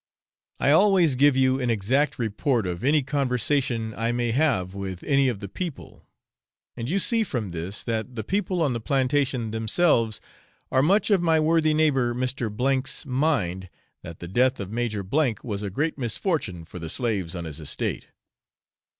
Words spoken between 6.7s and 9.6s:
and you see from this that the people on the plantation